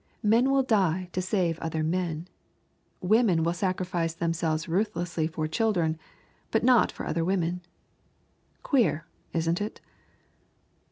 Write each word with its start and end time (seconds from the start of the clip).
Men 0.23 0.49
will 0.49 0.63
die 0.63 1.09
to 1.11 1.21
save 1.21 1.59
other 1.59 1.83
men. 1.83 2.27
Women 3.01 3.43
will 3.43 3.53
sacrifice 3.53 4.15
themselves 4.15 4.67
ruthlessly 4.67 5.27
for 5.27 5.47
children, 5.47 5.99
but 6.49 6.63
not 6.63 6.91
for 6.91 7.05
other 7.05 7.23
women. 7.23 7.61
Queer, 8.63 9.05
isn't 9.31 9.61
it? 9.61 9.79